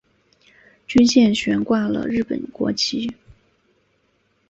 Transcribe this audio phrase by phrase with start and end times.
[0.87, 3.13] 军舰悬挂了日本国旗。